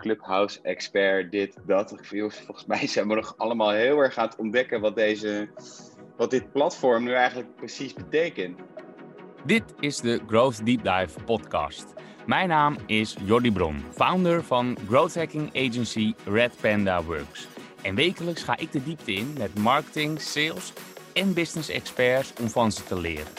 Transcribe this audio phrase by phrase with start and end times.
[0.00, 1.94] Clubhouse expert, dit, dat.
[2.02, 5.48] Volgens mij zijn we nog allemaal heel erg aan het ontdekken wat, deze,
[6.16, 8.58] wat dit platform nu eigenlijk precies betekent.
[9.44, 11.86] Dit is de Growth Deep Dive podcast.
[12.26, 17.46] Mijn naam is Jordi Bron, founder van growth hacking agency Red Panda Works.
[17.82, 20.72] En wekelijks ga ik de diepte in met marketing, sales
[21.12, 23.32] en business experts om van ze te leren.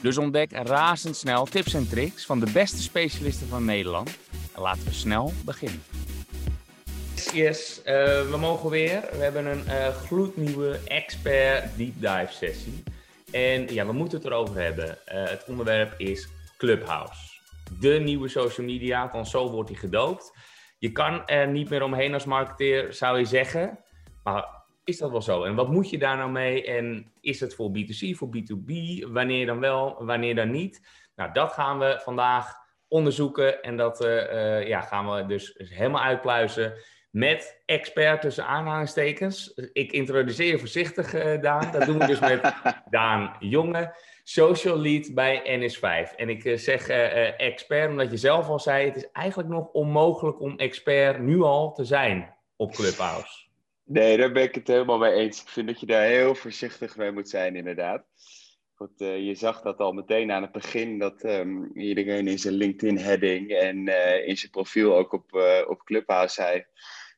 [0.00, 4.18] Dus ontdek razendsnel tips en tricks van de beste specialisten van Nederland.
[4.54, 5.82] En laten we snel beginnen.
[7.32, 7.84] Yes, uh,
[8.30, 9.00] we mogen weer.
[9.10, 12.82] We hebben een uh, gloednieuwe expert deep dive sessie.
[13.32, 14.88] En ja, we moeten het erover hebben.
[14.88, 14.94] Uh,
[15.28, 17.40] het onderwerp is Clubhouse.
[17.80, 20.32] De nieuwe social media, want zo wordt hij gedoopt.
[20.78, 23.78] Je kan er niet meer omheen als marketeer, zou je zeggen.
[24.22, 24.48] Maar
[24.84, 25.44] is dat wel zo?
[25.44, 26.64] En wat moet je daar nou mee?
[26.64, 28.72] En is het voor B2C, voor B2B?
[29.08, 30.86] Wanneer dan wel, wanneer dan niet?
[31.16, 32.54] Nou, dat gaan we vandaag
[32.88, 33.62] onderzoeken.
[33.62, 33.98] En dat
[34.66, 36.74] ja, gaan we dus helemaal uitpluizen
[37.10, 39.54] met expert tussen aanhalingstekens.
[39.72, 41.72] Ik introduceer je voorzichtig, uh, Daan.
[41.72, 42.54] Dat doen we dus met
[42.90, 46.14] Daan Jonge, social lead bij NS5.
[46.16, 50.58] En ik zeg expert omdat je zelf al zei, het is eigenlijk nog onmogelijk om
[50.58, 53.48] expert nu al te zijn op Clubhouse.
[53.84, 55.42] Nee, daar ben ik het helemaal mee eens.
[55.42, 58.04] Ik vind dat je daar heel voorzichtig mee moet zijn, inderdaad.
[58.74, 63.50] Goed, je zag dat al meteen aan het begin, dat um, iedereen in zijn LinkedIn-heading
[63.50, 63.76] en
[64.26, 65.24] in zijn profiel ook op,
[65.68, 66.64] op Clubhouse zei: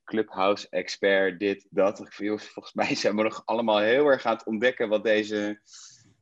[0.04, 2.06] Clubhouse expert, dit, dat.
[2.14, 5.60] Volgens mij zijn we nog allemaal heel erg aan het ontdekken wat, deze,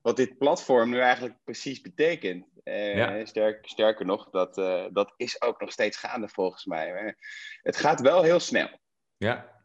[0.02, 2.46] wat dit platform nu eigenlijk precies betekent.
[2.64, 3.24] Ja.
[3.24, 4.54] Sterk, sterker nog, dat,
[4.92, 7.16] dat is ook nog steeds gaande volgens mij.
[7.62, 8.68] Het gaat wel heel snel.
[9.16, 9.60] Ja,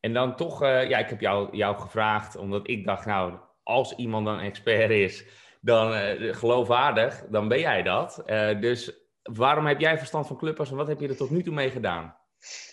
[0.00, 3.96] en dan toch, uh, ja, ik heb jou, jou gevraagd, omdat ik dacht, nou, als
[3.96, 5.24] iemand een expert is,
[5.60, 8.22] dan uh, geloofwaardig, dan ben jij dat.
[8.26, 11.42] Uh, dus waarom heb jij verstand van Clubhouse en wat heb je er tot nu
[11.42, 12.16] toe mee gedaan?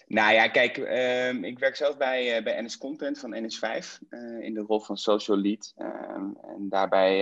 [0.07, 3.99] Nou ja, kijk, uh, ik werk zelf bij, bij NS Content van NS5
[4.39, 5.73] in de rol van social lead.
[5.75, 7.17] Ehm, en daarbij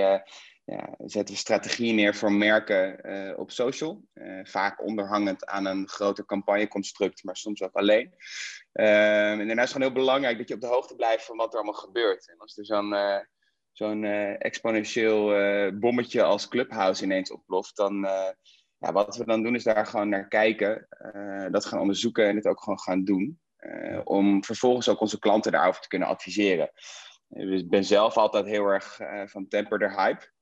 [0.65, 4.03] ja, zetten we strategieën neer voor merken op social.
[4.43, 8.05] vaak onderhangend aan een groter campagneconstruct, maar soms ook alleen.
[8.73, 8.85] Um,
[9.39, 11.53] en daarna is het gewoon heel belangrijk dat je op de hoogte blijft van wat
[11.53, 12.29] er allemaal gebeurt.
[12.29, 12.95] En als er zo'n
[13.71, 14.03] zo'n
[14.37, 15.27] exponentieel
[15.79, 18.07] bommetje als Clubhouse ineens oploft, dan,
[18.77, 20.87] ja, wat we dan doen is daar gewoon naar kijken,
[21.51, 23.39] dat gaan onderzoeken en het ook gewoon gaan doen.
[24.03, 26.71] om vervolgens ook onze klanten daarover te kunnen adviseren.
[27.27, 30.33] Dus ik ben zelf altijd heel erg van temper de hype.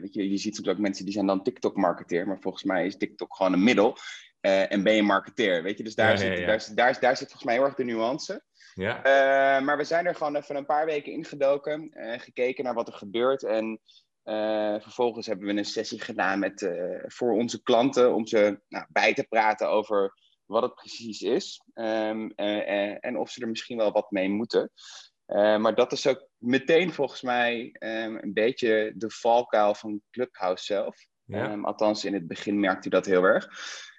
[0.00, 2.96] weet je, je ziet soms ook mensen die zijn dan TikTok-marketeer, maar volgens mij is
[2.96, 3.96] TikTok gewoon een middel.
[4.40, 5.84] En ben je marketeer, weet je?
[5.84, 8.42] Dus daar, zit, Daar, daar, daar, zit volgens mij heel erg de nuance.
[8.74, 9.60] Ja.
[9.60, 13.42] Maar we zijn er gewoon even een paar weken ingedoken, gekeken naar wat er gebeurt.
[13.42, 13.80] En
[14.82, 16.70] vervolgens hebben we een sessie gedaan met,
[17.06, 20.14] voor onze klanten om ze nou, bij te praten over
[20.44, 21.62] wat het precies is.
[21.74, 24.70] Um, en of ze er misschien wel wat mee moeten.
[25.26, 30.96] maar dat is ook meteen volgens mij um, een beetje de valkuil van Clubhouse zelf.
[31.24, 31.52] Ja.
[31.52, 33.48] Um, althans, in het begin merkte u dat heel erg.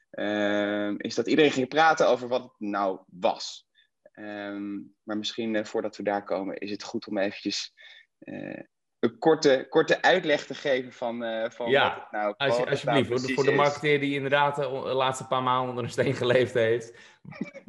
[0.09, 3.67] Ehm, is dat iedereen ging praten over wat het nou was.
[4.11, 7.73] Ehm, maar misschien voordat we daar komen, is het goed om eventjes
[8.99, 12.69] een korte, korte uitleg te geven van, uh, van ja, wat het nou, als, wat
[12.69, 13.09] alsjeblieft.
[13.09, 16.93] Nou voor de marketeer die inderdaad de laatste paar maanden onder een steen geleefd heeft.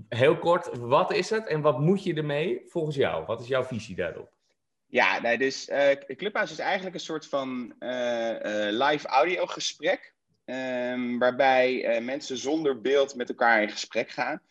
[0.08, 3.24] Heel kort, wat is het en wat moet je ermee volgens jou?
[3.24, 4.32] Wat is jouw visie daarop?
[4.86, 5.64] Ja, nee, dus
[6.16, 7.74] Clubhouse is eigenlijk een soort van
[8.70, 10.14] live audio gesprek
[10.44, 14.42] Um, waarbij uh, mensen zonder beeld met elkaar in gesprek gaan.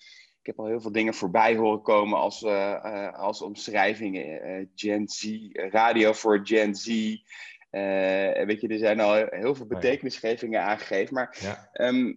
[0.50, 2.52] Ik heb al heel veel dingen voorbij horen komen als, uh,
[2.86, 4.70] uh, als omschrijvingen.
[4.76, 6.86] Gen Z, radio voor Gen Z.
[8.46, 11.14] weet je, er zijn al heel veel betekenisgevingen aangegeven.
[11.14, 11.70] Maar ja.
[11.74, 12.16] um,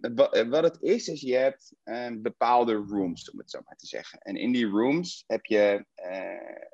[0.49, 4.19] wat het is, is je hebt um, bepaalde rooms, om het zo maar te zeggen.
[4.19, 5.85] En in die rooms heb je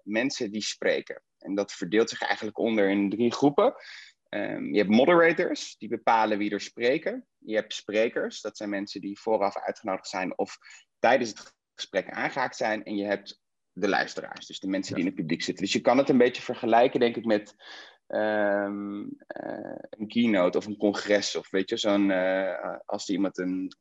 [0.03, 1.21] mensen die spreken.
[1.37, 3.73] En dat verdeelt zich eigenlijk onder in drie groepen.
[4.29, 7.27] Um, je hebt moderators, die bepalen wie er spreken.
[7.37, 10.57] Je hebt sprekers, dat zijn mensen die vooraf uitgenodigd zijn of
[10.99, 12.83] tijdens het gesprek aangehaakt zijn.
[12.83, 13.41] En je hebt
[13.71, 15.63] de luisteraars, dus de mensen die in het publiek zitten.
[15.63, 17.55] Dus je kan het een beetje vergelijken, denk ik, met
[18.07, 21.35] um, uh, een keynote of een congres.
[21.35, 23.71] Of weet je, zo'n, uh, als iemand een,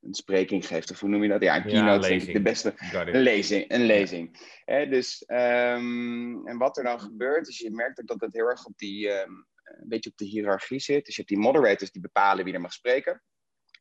[0.00, 1.42] een spreking geeft, of hoe noem je dat?
[1.42, 2.74] Ja, een keynote ja, de beste.
[2.92, 3.70] Een lezing.
[3.70, 4.38] Een lezing.
[4.64, 8.64] dus, um, en wat er dan gebeurt, is je merkt ook dat het heel erg
[8.64, 11.04] op die, um, een beetje op de hiërarchie zit.
[11.04, 13.22] Dus je hebt die moderators die bepalen wie er mag spreken.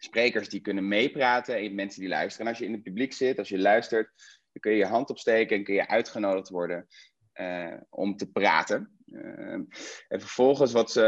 [0.03, 2.45] Sprekers die kunnen meepraten en mensen die luisteren.
[2.45, 4.11] En als je in het publiek zit, als je luistert,
[4.51, 6.87] dan kun je je hand opsteken en kun je uitgenodigd worden
[7.33, 8.99] uh, om te praten.
[9.05, 9.63] Ehm,
[10.07, 11.03] en vervolgens wat ze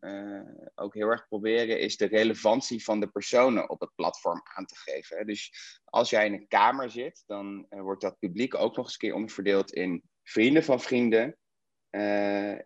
[0.00, 0.44] ehm,
[0.74, 4.76] ook heel erg proberen is de relevantie van de personen op het platform aan te
[4.76, 5.26] geven.
[5.26, 5.52] Dus
[5.84, 9.14] als jij in een kamer zit, dan wordt dat publiek ook nog eens een keer
[9.14, 11.36] onderverdeeld in vrienden van vrienden,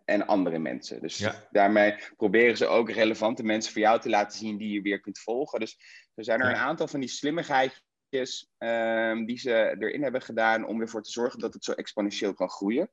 [0.05, 1.01] en andere mensen.
[1.01, 4.99] Dus daarmee proberen ze ook relevante mensen voor jou te laten zien die je weer
[4.99, 5.59] kunt volgen.
[5.59, 5.77] Dus
[6.15, 7.83] er zijn er een aantal van die slimmigheid
[8.57, 12.49] um, die ze erin hebben gedaan om ervoor te zorgen dat het zo exponentieel kan
[12.49, 12.91] groeien.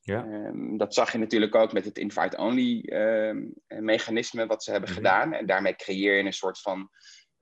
[0.00, 0.24] Ja.
[0.24, 4.98] Um, dat zag je natuurlijk ook met het invite-only um, mechanisme wat ze hebben mhm.
[4.98, 5.32] gedaan.
[5.32, 6.90] En daarmee creëer je een soort van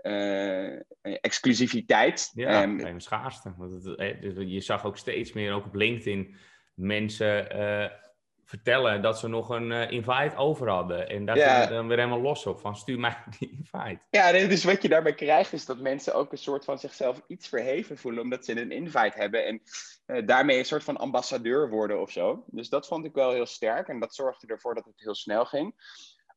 [0.02, 2.30] uh, exclusiviteit.
[2.34, 3.54] Ja, um, schaarste.
[3.56, 6.36] Want het, eh, dus je zag ook steeds meer, ook op LinkedIn,
[6.74, 7.90] mensen uh,
[8.52, 11.08] vertellen dat ze nog een uh, invite over hadden.
[11.08, 11.66] En daar ja.
[11.66, 14.00] dan weer helemaal los op, van stuur mij die invite.
[14.10, 17.48] Ja, dus wat je daarbij krijgt is dat mensen ook een soort van zichzelf iets
[17.48, 19.46] verheven voelen, omdat ze een invite hebben.
[19.46, 19.62] En
[20.06, 22.44] uh, daarmee een soort van ambassadeur worden of zo.
[22.46, 25.44] Dus dat vond ik wel heel sterk en dat zorgde ervoor dat het heel snel
[25.44, 25.74] ging.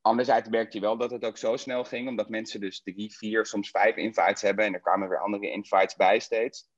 [0.02, 3.46] Anderzijds merkte je wel dat het ook zo snel ging, omdat mensen dus drie, vier,
[3.46, 4.66] soms vijf invites hebben.
[4.66, 6.70] En er kwamen weer andere invites bij steeds.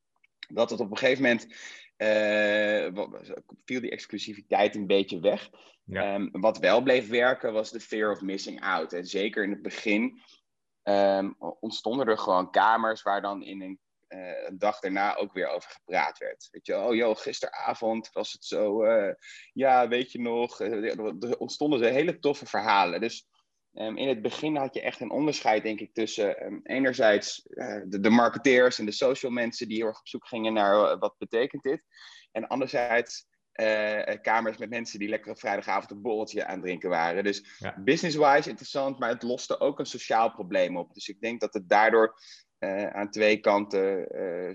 [0.47, 1.47] Dat het op een gegeven moment
[3.65, 5.49] viel die exclusiviteit een beetje weg.
[5.91, 8.93] Ehm, wat wel bleef werken was de fear of missing out.
[8.93, 10.21] En zeker in het begin
[10.83, 13.79] um, ontstonden er gewoon kamers waar dan in een,
[14.09, 16.47] uh, een, dag daarna ook weer over gepraat werd.
[16.51, 19.13] Weet je, oh joh, gisteravond was het zo, uh,
[19.53, 23.01] ja, weet je nog, er ontstonden ze hele toffe verhalen.
[23.01, 23.27] Dus
[23.79, 27.81] Um, in het begin had je echt een onderscheid, denk ik, tussen um, enerzijds uh,
[27.85, 30.99] de, de, marketeers en de social mensen die heel erg op zoek gingen naar uh,
[30.99, 31.83] wat betekent dit.
[32.31, 36.89] En anderzijds uh, kamers met mensen die lekker op vrijdagavond een borreltje aan het drinken
[36.89, 37.23] waren.
[37.23, 37.75] Dus ja.
[37.79, 40.93] business-wise interessant, maar het loste ook een sociaal probleem op.
[40.93, 42.19] Dus ik denk dat het daardoor
[42.91, 44.07] aan twee kanten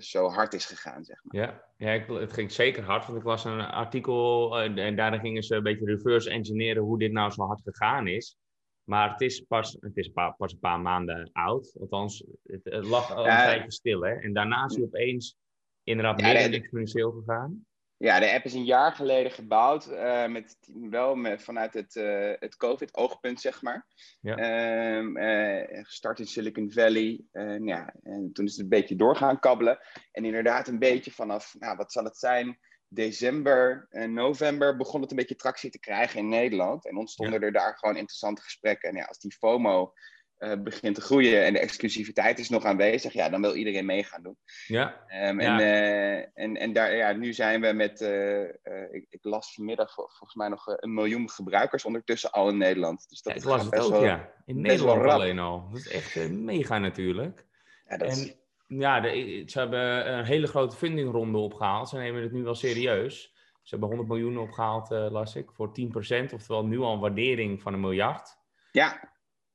[0.02, 1.42] zo hard is gegaan, zeg maar.
[1.42, 5.42] Ja, ja ik, het ging zeker hard, want ik las een artikel en daarin gingen
[5.42, 8.41] ze een beetje reverse engineeren hoe dit nou zo hard gegaan is.
[8.84, 11.76] Maar het is pas, het is pas een paar maanden oud.
[11.80, 14.02] Althans, het, het lag al een tijdje stil.
[14.02, 14.12] Hè?
[14.12, 15.36] En daarna is hij opeens
[15.82, 17.66] inderdaad ja, meer exponentieel gegaan.
[17.96, 19.90] Ja, de app is een jaar geleden gebouwd.
[19.90, 20.56] Uh, met,
[20.90, 23.86] wel met, vanuit het, uh, het COVID-oogpunt, zeg maar.
[24.20, 24.38] Ja.
[24.38, 27.24] Uh, gestart in Silicon Valley.
[27.64, 29.78] ja, en toen is het een beetje doorgaan kabbelen.
[30.12, 32.58] En inderdaad een beetje vanaf, nou, wat zal het zijn
[32.94, 36.86] december en november begon het een beetje tractie te krijgen in Nederland.
[36.86, 38.88] En ontstonden er daar gewoon interessante gesprekken.
[38.88, 39.92] En ja, als die FOMO
[40.38, 44.04] uh, begint te groeien en de exclusiviteit is nog aanwezig, ja, dan wil iedereen mee
[44.04, 44.36] gaan doen.
[44.66, 45.04] Ja.
[45.28, 48.42] Um, en, uh, en, en daar, ja, nu zijn we met, uh,
[48.90, 53.08] ik, ik, las vanmiddag volgens mij nog een miljoen gebruikers ondertussen al in Nederland.
[53.08, 54.32] Dus dat ja, ik las het ook, wel, ja.
[54.46, 55.68] In Nederland alleen al.
[55.70, 57.46] Dat is echt mega natuurlijk.
[57.88, 58.16] Ja, dat en...
[58.16, 58.34] is
[58.78, 61.88] ja, de, ze hebben een hele grote fundingronde opgehaald.
[61.88, 63.34] Ze nemen het nu wel serieus.
[63.62, 66.32] Ze hebben 100 miljoen opgehaald, uh, las ik, voor 10%.
[66.34, 68.36] Oftewel nu al een waardering van een miljard.
[68.72, 69.10] Ja.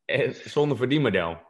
[0.06, 1.46] Eh, zonder verdienmodel.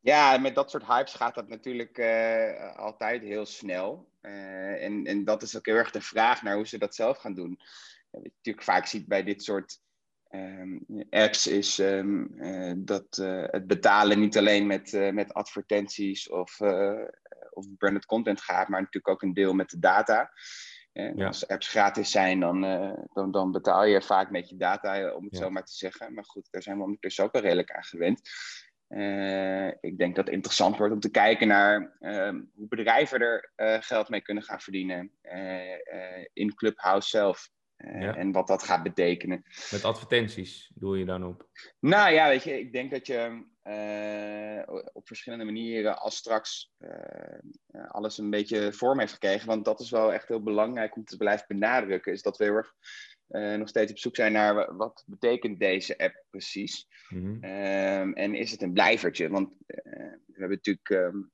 [0.00, 4.08] Ja, met dat soort hypes gaat dat natuurlijk uh, altijd heel snel.
[4.20, 7.34] en, en dat is ook heel erg de vraag naar hoe ze dat zelf gaan
[7.34, 7.58] doen.
[8.10, 9.80] Wat je natuurlijk vaak ziet bij dit soort
[10.34, 16.28] um, apps is um, uh, dat uh, het betalen niet alleen met, uh, met advertenties
[16.28, 16.60] of,
[17.50, 20.30] of branded content gaat, maar natuurlijk ook een deel met de data.
[20.92, 21.26] Ja.
[21.26, 22.60] Als apps gratis zijn, dan,
[23.12, 25.40] dan, dan, betaal je vaak met je data, om het ja.
[25.40, 26.14] zo maar te zeggen.
[26.14, 28.20] Maar goed, daar zijn we ondertussen ook al redelijk aan gewend.
[29.80, 33.50] ik denk dat het interessant wordt om te kijken naar um, hoe bedrijven er
[33.82, 35.10] geld mee kunnen gaan verdienen
[36.32, 37.50] in Clubhouse zelf.
[37.76, 39.44] Eh, en wat dat gaat betekenen.
[39.70, 41.48] Met advertenties doe je dan op?
[41.80, 47.88] Nou ja, weet je, ik denk dat je uh, op verschillende manieren als straks uh,
[47.88, 49.46] alles een beetje vorm heeft gekregen.
[49.46, 52.12] Want dat is wel echt heel belangrijk om te blijven benadrukken.
[52.12, 52.74] Is dat we heel erg
[53.28, 56.86] nog steeds op zoek zijn naar wat betekent deze app precies.
[57.08, 57.42] Mm
[58.14, 59.28] en is het een blijvertje?
[59.28, 59.48] Want
[60.34, 61.32] we hebben natuurlijk um,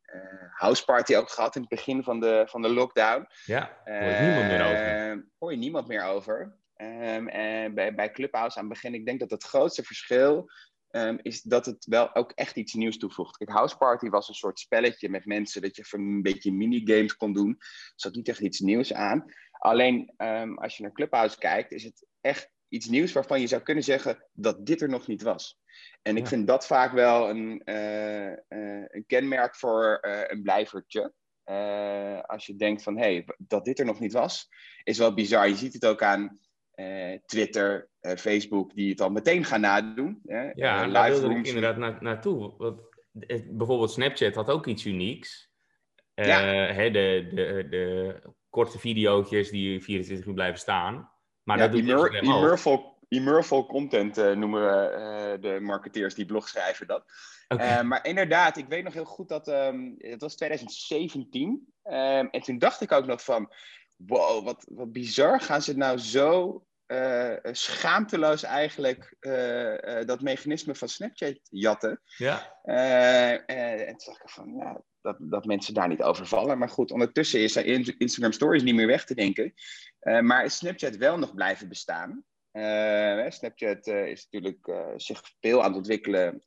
[0.50, 3.26] House Party ook gehad in het begin van de, van de lockdown.
[3.44, 4.86] Ja, hoor je niemand meer over.
[4.86, 6.58] Ehm, hoor je niemand meer over.
[6.76, 10.50] Um, en bij, bij Clubhouse aan het begin, ik denk dat het grootste verschil
[10.90, 13.36] um, is dat het wel ook echt iets nieuws toevoegt.
[13.36, 17.32] Kijk, House Party was een soort spelletje met mensen dat je een beetje minigames kon
[17.32, 17.56] doen.
[17.58, 19.24] Er zat niet echt iets nieuws aan.
[19.60, 20.12] Alleen
[20.54, 24.26] als je naar Clubhouse kijkt, is het echt iets nieuws waarvan je zou kunnen zeggen
[24.32, 25.58] dat dit er nog niet was.
[26.02, 31.12] En ik vind dat vaak wel een, uh, uh, een kenmerk voor uh, een blijvertje.
[32.26, 34.48] als je denkt van, hé, hey, dat dit er nog niet was,
[34.82, 35.48] is wel bizar.
[35.48, 36.38] Je ziet het ook aan
[37.26, 40.20] Twitter, Facebook, die het al meteen gaan nadoen.
[40.54, 42.54] ja, daar wilde ik inderdaad na naartoe.
[42.56, 42.80] Want,
[43.50, 45.48] bijvoorbeeld Snapchat had ook iets unieks.
[46.14, 46.40] Ja.
[46.72, 48.20] Hè, de, de, de
[48.50, 51.10] korte video's die 24 uur blijven staan.
[51.42, 51.88] Maar ja, dat doet
[52.20, 57.04] Immer immersive content noemen we de marketeers die blog schrijven dat.
[57.84, 61.72] maar inderdaad, ik weet nog heel goed dat um, het was 2017.
[61.84, 63.52] Um, en toen dacht ik ook nog van,
[63.96, 65.40] wow, wat, wat bizar.
[65.40, 66.64] Gaan ze nou zo
[67.42, 69.16] schaamteloos eigenlijk
[70.06, 72.00] dat mechanisme van Snapchat jatten.
[72.16, 72.60] Ja.
[73.46, 76.58] en toen dacht ik van, ja, dat, dat mensen daar niet over vallen.
[76.58, 79.54] Maar goed, ondertussen is Instagram Stories niet meer weg te denken.
[80.20, 82.24] maar is Snapchat wel nog blijven bestaan.
[83.28, 86.42] Snapchat is natuurlijk zich veel aan het ontwikkelen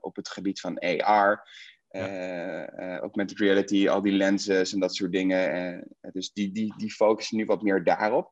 [0.00, 1.48] op het gebied van AR.
[1.92, 2.68] Ja.
[2.78, 5.84] Uh, augmented reality, al die lenses en dat soort dingen.
[6.12, 8.30] dus die, die, die focussen nu wat meer daarop.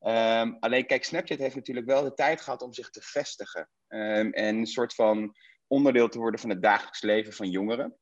[0.00, 3.68] Um, alleen kijk, Snapchat heeft natuurlijk wel de tijd gehad om zich te vestigen.
[3.88, 7.96] Um, en een soort van onderdeel te worden van het dagelijks leven van jongeren.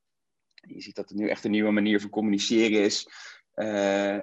[0.66, 3.08] Je ziet dat het nu echt een nieuwe manier van communiceren is.
[3.54, 4.18] Uh,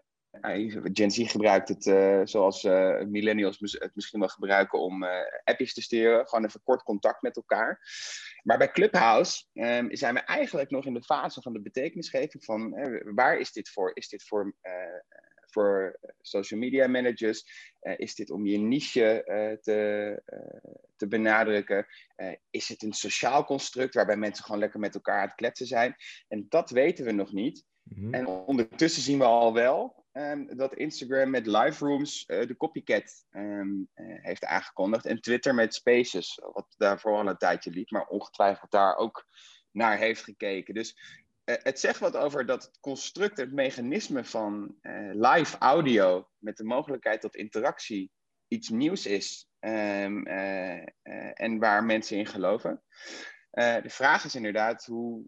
[0.94, 5.06] Gen Z gebruikt het uh, zoals uh, millennials het misschien wel gebruiken om
[5.44, 6.28] appjes te sturen.
[6.28, 7.80] Gewoon even kort contact met elkaar.
[8.44, 12.76] Maar bij Clubhouse um, zijn we eigenlijk nog in de fase van de betekenisgeving van
[13.16, 13.92] waar is dit voor?
[13.94, 14.56] Is dit voor
[15.52, 17.46] voor eh, social media managers?
[17.82, 20.22] Uh, is dit om je niche uh, te,
[20.96, 21.86] te benadrukken?
[22.50, 25.96] is het een sociaal construct waarbij mensen gewoon lekker met elkaar aan het kletsen zijn?
[26.28, 27.66] En dat weten we nog niet.
[27.84, 28.14] Mm-hmm.
[28.14, 33.90] En ondertussen zien we al wel um, dat Instagram met live rooms de copycat um,
[33.96, 35.06] heeft aangekondigd.
[35.06, 39.26] En Twitter met Spaces, wat daarvoor al een tijdje liep, maar ongetwijfeld daar ook
[39.72, 40.74] naar heeft gekeken.
[40.74, 46.30] Dus eh, het zegt wat over dat het construct, het mechanisme van uh, live audio
[46.38, 48.12] met de mogelijkheid tot interactie
[48.48, 50.82] iets nieuws is um, uh,
[51.34, 52.84] en waar mensen in geloven.
[53.52, 55.24] de vraag is inderdaad hoe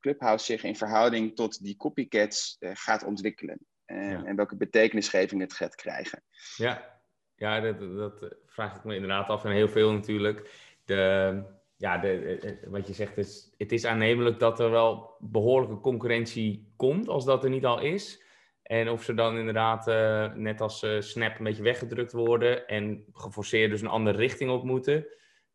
[0.00, 4.24] Clubhouse zich in verhouding tot die copycats gaat ontwikkelen ja.
[4.24, 6.22] en welke betekenisgeving het gaat krijgen.
[6.56, 7.00] Ja,
[7.34, 10.50] ja dat, dat vraag ik me inderdaad af en heel veel natuurlijk.
[10.84, 11.42] De,
[11.82, 17.08] ja, de, wat je zegt, is, het is aannemelijk dat er wel behoorlijke concurrentie komt,
[17.08, 18.22] als dat er niet al is.
[18.62, 23.04] En of ze dan inderdaad, uh, net als uh, Snap, een beetje weggedrukt worden en
[23.12, 25.06] geforceerd dus een andere richting op moeten.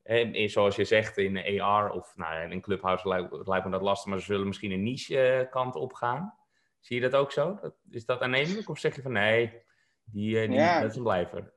[0.04, 4.10] En zoals je zegt, in AR of nou, in Clubhouse lijkt, lijkt me dat lastig,
[4.10, 6.34] maar ze zullen misschien een niche-kant op gaan.
[6.80, 7.60] Zie je dat ook zo?
[7.90, 8.70] Is dat aannemelijk?
[8.70, 9.62] Of zeg je van nee,
[10.04, 11.54] die, die, dat is een blijver?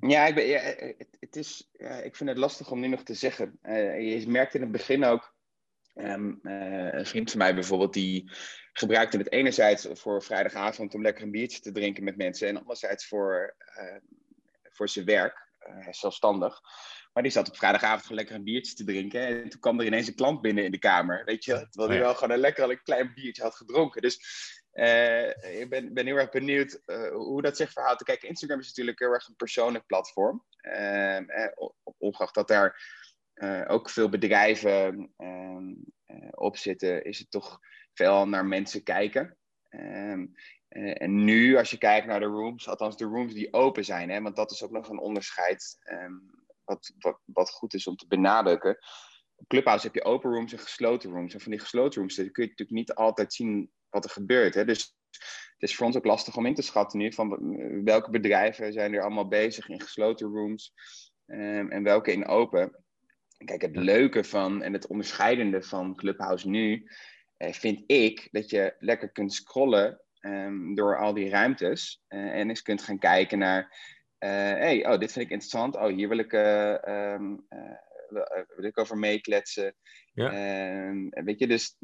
[0.00, 0.60] Ja, ik, ben, ja
[1.20, 3.58] het, is, ja, ik vind het lastig om nu nog te zeggen.
[3.62, 5.34] Uh, je merkt in het begin ook,
[5.94, 8.30] um, uh, een vriend van mij bijvoorbeeld, die
[8.72, 13.06] gebruikte het enerzijds voor vrijdagavond om lekker een biertje te drinken met mensen en anderzijds
[13.06, 13.96] voor, uh,
[14.62, 15.42] voor zijn werk.
[15.90, 16.60] zelfstandig.
[17.12, 19.26] Maar die zat op vrijdagavond gewoon lekker een biertje te drinken.
[19.26, 21.24] En toen kwam er ineens een klant binnen in de kamer.
[21.24, 24.02] Weet je, terwijl hij wel gewoon een lekker een klein biertje had gedronken.
[24.02, 24.18] Dus
[24.74, 28.02] uh, ik ben, heel erg benieuwd uh, hoe dat zich verhoudt.
[28.02, 30.44] Kijk, Instagram is natuurlijk heel erg een persoonlijk platform.
[30.62, 31.18] Uh,
[31.98, 32.82] ongeacht dat daar
[33.66, 35.74] ook veel bedrijven ehm,
[36.30, 37.58] op zitten, is het toch
[37.92, 39.36] veel naar mensen kijken.
[39.68, 40.26] Ehm,
[40.68, 44.20] en nu, als je kijkt naar de rooms, althans de rooms die open zijn, hè,
[44.20, 45.78] want dat is ook nog een onderscheid
[46.64, 48.78] wat, wat, wat goed is om te benadrukken.
[49.36, 51.34] Op Clubhouse heb je open rooms en gesloten rooms.
[51.34, 54.54] En van die gesloten rooms kun je natuurlijk niet altijd zien wat er gebeurt.
[54.54, 54.64] Hè?
[54.64, 54.96] Dus
[55.58, 57.38] het is voor ons ook lastig om in te schatten nu van
[57.84, 60.74] welke bedrijven zijn er allemaal bezig in gesloten rooms
[61.26, 62.84] um, en welke in open.
[63.44, 66.86] Kijk, het leuke van en het onderscheidende van Clubhouse nu
[67.36, 72.48] eh, vind ik dat je lekker kunt scrollen um, door al die ruimtes uh, en
[72.48, 73.62] eens kunt gaan kijken naar,
[74.18, 77.58] uh, hey, oh, dit vind ik interessant, oh, hier wil ik uh, um, eh,
[78.56, 79.74] wil ik over meekletsen.
[80.12, 80.30] Ja.
[81.10, 81.76] Weet je, dus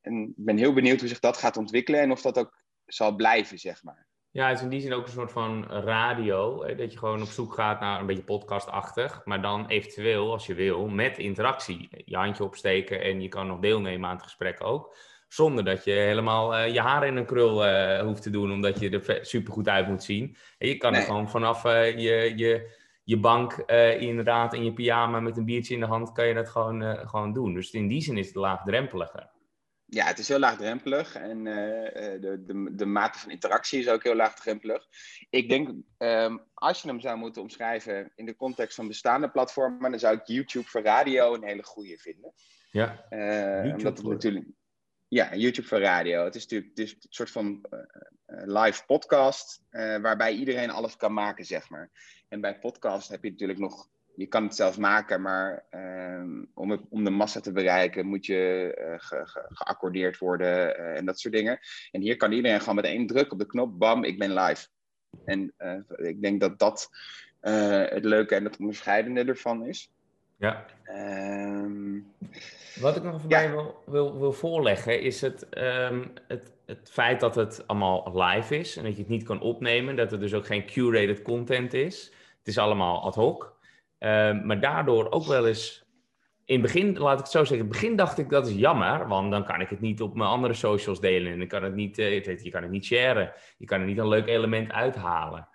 [0.00, 3.14] en ik ben heel benieuwd hoe zich dat gaat ontwikkelen en of dat ook zal
[3.14, 4.06] blijven, zeg maar.
[4.30, 6.64] Ja, het is in die zin ook een soort van radio.
[6.64, 9.20] Hè, dat je gewoon op zoek gaat naar een beetje podcastachtig.
[9.24, 11.88] Maar dan eventueel, als je wil, met interactie.
[12.04, 14.96] Je handje opsteken en je kan nog deelnemen aan het gesprek ook.
[15.28, 18.80] Zonder dat je helemaal uh, je haar in een krul uh, hoeft te doen, omdat
[18.80, 20.36] je er super goed uit moet zien.
[20.58, 21.00] En je kan nee.
[21.00, 25.44] er gewoon vanaf uh, je, je je bank uh, inderdaad in je pyjama met een
[25.44, 27.54] biertje in de hand, kan je dat gewoon, uh, gewoon doen.
[27.54, 29.32] Dus in die zin is het laagdrempeliger.
[29.86, 31.54] Ja, het is heel laagdrempelig en uh,
[32.20, 34.86] de, de, de mate van interactie is ook heel laagdrempelig.
[35.30, 35.68] Ik denk,
[35.98, 40.16] um, als je hem zou moeten omschrijven in de context van bestaande platformen, dan zou
[40.16, 42.32] ik YouTube voor radio een hele goede vinden.
[42.70, 43.04] Ja,
[43.62, 44.46] omdat het natuurlijk,
[45.08, 46.24] ja, YouTube voor radio.
[46.24, 47.66] Het is natuurlijk is een soort van
[48.26, 49.62] live podcast
[50.00, 51.90] waarbij iedereen alles kan maken, zeg maar.
[52.34, 56.70] En bij podcast heb je natuurlijk nog, je kan het zelf maken, maar um, om,
[56.70, 61.04] het, om de massa te bereiken moet je uh, ge, ge, geaccordeerd worden uh, en
[61.04, 61.58] dat soort dingen.
[61.90, 64.66] En hier kan iedereen gewoon met één druk op de knop, bam, ik ben live.
[65.24, 66.90] En uh, ik denk dat dat
[67.40, 69.90] het leuke en het onderscheidende ervan is.
[70.36, 70.64] Ja.
[70.84, 71.98] Ehm,
[72.80, 77.20] Wat ik nog even bij wil, wil, wil voorleggen is het, ehm, het, het feit
[77.20, 80.34] dat het allemaal live is en dat je het niet kan opnemen, dat er dus
[80.34, 82.12] ook geen curated content is.
[82.44, 83.56] Het is allemaal ad hoc.
[83.98, 85.82] Ehm, maar daardoor ook wel eens.
[86.44, 88.54] In het begin, laat ik het zo zeggen, in het begin dacht ik dat is
[88.54, 91.62] jammer, want dan kan ik het niet op mijn andere socials delen en ik kan
[91.62, 93.32] het niet, uh, je kan het niet sharen.
[93.58, 95.48] Je kan er niet een leuk element uithalen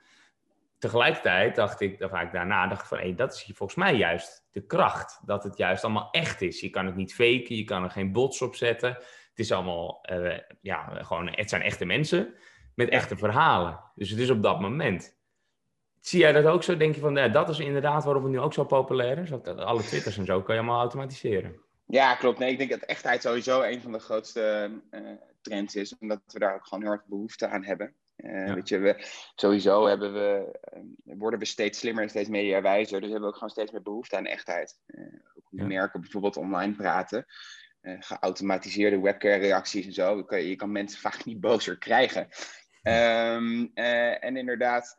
[0.79, 3.95] tegelijkertijd dacht ik, dan vaak daarna, dacht ik van, hé, dat is hier volgens mij
[3.95, 5.21] juist de kracht.
[5.25, 6.59] Dat het juist allemaal echt is.
[6.59, 8.89] Je kan het niet faken, je kan er geen bots op zetten.
[8.89, 12.33] Het is allemaal, uh, ja, gewoon, het zijn echte mensen
[12.75, 13.79] met echte verhalen.
[13.95, 15.18] Dus het is op dat moment.
[16.01, 16.77] Zie jij dat ook zo?
[16.77, 19.31] Denk je van, ja, dat is inderdaad waarom het nu ook zo populair is?
[19.31, 21.59] Alle twitters en zo kan je allemaal automatiseren.
[21.85, 22.39] Ja, klopt.
[22.39, 25.09] Nee, ik denk dat echtheid sowieso een van de grootste uh,
[25.41, 25.97] trends is.
[25.97, 27.95] Omdat we daar ook gewoon heel erg behoefte aan hebben.
[28.17, 30.59] Uh, weet je, we, sowieso hebben we,
[31.03, 33.01] worden we steeds slimmer en steeds mediawijzer.
[33.01, 34.79] Dus hebben we ook gewoon steeds meer behoefte aan echtheid.
[34.87, 35.65] Uh, ook ja.
[35.65, 37.25] merken bijvoorbeeld online praten.
[37.81, 40.17] geautomatiseerde webcam-reacties en zo.
[40.17, 42.27] Je kan, je kan, mensen vaak niet bozer krijgen.
[42.83, 44.97] Um, en inderdaad,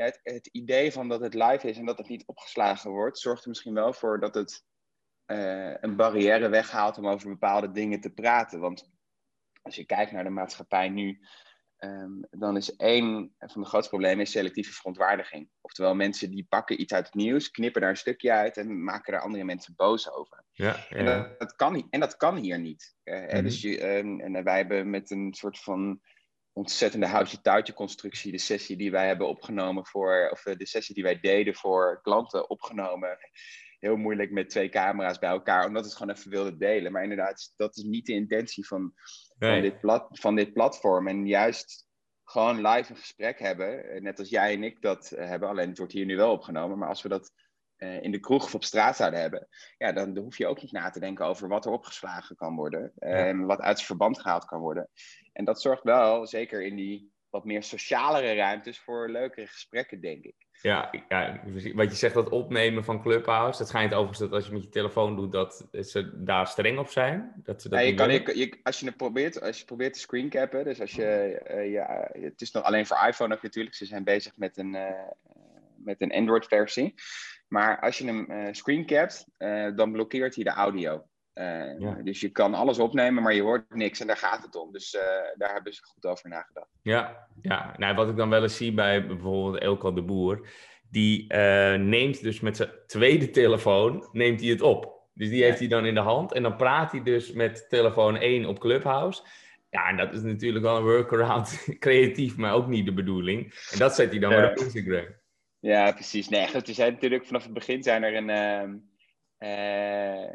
[0.00, 3.18] ja, het, het, idee van dat het live is en dat het niet opgeslagen wordt,
[3.18, 4.64] zorgt er misschien wel voor dat het
[5.80, 8.60] een barrière weghaalt om over bepaalde dingen te praten.
[8.60, 8.90] Want
[9.62, 11.20] als je kijkt naar de maatschappij nu,
[11.84, 15.48] Um, dan is één van de grootste problemen is selectieve verontwaardiging.
[15.60, 19.14] Oftewel, mensen die pakken iets uit het nieuws, knippen daar een stukje uit en maken
[19.14, 20.44] er andere mensen boos over.
[20.52, 20.96] Ja, ja.
[20.96, 22.96] En, dat, dat, kan niet, en dat kan hier niet.
[23.04, 23.42] Uh, mm-hmm.
[23.42, 26.00] dus je, uh, en wij hebben met een soort van
[26.60, 31.20] ontzettende houtje-touwtje constructie de sessie die wij hebben opgenomen voor, of de sessie die wij
[31.20, 33.18] deden voor klanten opgenomen.
[33.78, 36.92] Heel moeilijk met twee camera's bij elkaar, omdat het gewoon even wilde delen.
[36.92, 38.92] Maar inderdaad, dat is niet de intentie van
[39.38, 41.08] van, dit plat, van dit platform.
[41.08, 41.88] En juist
[42.24, 45.48] gewoon live een gesprek hebben, eh, net als jij en ik dat eh, hebben.
[45.48, 46.78] Alleen het wordt hier nu wel opgenomen.
[46.78, 47.32] Maar als we dat
[47.80, 50.62] uh, in de kroeg of op straat zouden hebben, ja, dan, dan, hoef je ook
[50.62, 52.92] niet na te denken over wat er opgeslagen kan worden.
[52.98, 54.88] En wat uit zijn verband gehaald kan worden.
[55.32, 60.24] En dat zorgt wel, zeker in die wat meer socialere ruimtes, voor leukere gesprekken, denk
[60.24, 60.34] ik.
[60.62, 61.40] Ja, ja,
[61.74, 63.58] wat je zegt, dat opnemen van Clubhouse.
[63.58, 66.88] Het schijnt overigens dat als je met je telefoon doet, dat ze daar streng op
[66.88, 67.32] zijn.
[67.36, 70.00] Dat ze dat ja, je kan, je, als je het probeert, als je probeert te
[70.00, 73.86] screencappen, dus als je, uh, ja, het is nog alleen voor iPhone ook natuurlijk, ze
[73.86, 74.90] zijn bezig met een, uh,
[75.76, 76.94] met een Android-versie.
[77.50, 79.26] Maar als je hem uh, screencapt,
[79.76, 81.04] dan blokkeert hij de audio.
[81.34, 84.72] Uh, Dus je kan alles opnemen, maar je hoort niks en daar gaat het om.
[84.72, 84.98] Dus
[85.36, 86.68] daar hebben ze goed over nagedacht.
[86.82, 87.74] Ja, ja.
[87.76, 90.48] Nou, wat ik dan wel eens zie bij bijvoorbeeld Elko de Boer,
[90.90, 91.34] die
[91.78, 95.00] neemt dus met zijn tweede telefoon, neemt hij het op.
[95.14, 98.16] Dus die heeft hij dan in de hand en dan praat hij dus met telefoon
[98.16, 99.22] 1 op Clubhouse.
[99.70, 103.68] Ja, en dat is natuurlijk wel een workaround, creatief, maar ook niet de bedoeling.
[103.70, 105.04] En dat zet hij dan weer op Instagram.
[105.60, 106.28] Ja, precies.
[106.28, 108.76] Nee, goed, er zijn natuurlijk vanaf het begin zijn er een ehm,
[109.40, 110.32] uh,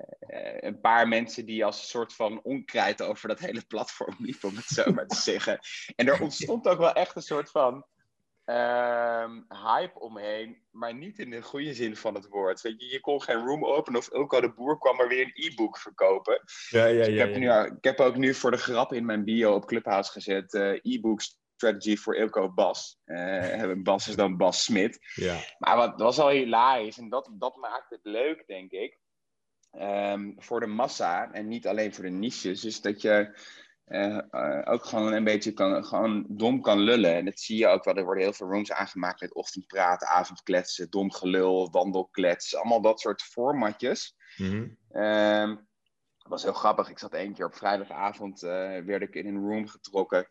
[0.59, 4.55] een paar mensen die als een soort van onkruid over dat hele platform liepen, om
[4.55, 5.59] het zo maar te zeggen.
[5.95, 7.85] En er ontstond ook wel echt een soort van
[8.45, 12.61] uh, hype omheen, maar niet in de goede zin van het woord.
[12.61, 15.51] Weet je, je kon geen room openen of Ilko de Boer kwam maar weer een
[15.51, 16.41] e-book verkopen.
[16.69, 19.23] Ja, ja, dus ik, heb Nu, ik heb ook nu voor de grap in mijn
[19.23, 22.99] bio op Clubhouse gezet, uh, e-books strategy voor Ilko Bas.
[23.05, 24.99] Uh, Bas is dan Bas Smit.
[25.13, 25.39] Ja.
[25.57, 28.97] Maar wat was al hilarisch en dat, dat maakt het leuk, denk ik.
[29.71, 32.65] Um, voor de massa en niet alleen voor de niches.
[32.65, 33.39] is dat je
[33.87, 37.15] uh, uh, ook gewoon een beetje kan, gewoon dom kan lullen.
[37.15, 37.95] En dat zie je ook wel.
[37.95, 42.55] Er worden heel veel rooms aangemaakt met ochtendpraten, avondkletsen, dom gelul, wandelklets.
[42.55, 44.15] Allemaal dat soort formatjes.
[44.37, 45.03] Mm -hmm.
[45.03, 45.67] um,
[46.25, 46.89] dat was heel grappig.
[46.89, 48.49] Ik zat één keer op vrijdagavond, uh,
[48.85, 50.27] werd ik in een room getrokken.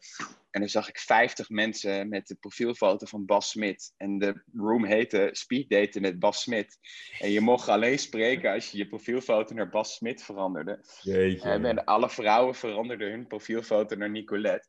[0.51, 3.95] En dan zag ik 50 mensen met de profielfoto van Bas Smit.
[3.97, 6.79] En de room heette Speed Daten met Bas Smit.
[7.19, 10.81] En je mocht alleen spreken als je je profielfoto naar Bas Smit veranderde.
[11.01, 11.49] Jeetje.
[11.49, 14.69] En alle vrouwen veranderden hun profielfoto naar Nicolette.